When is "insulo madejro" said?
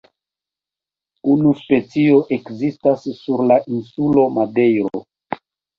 3.79-5.09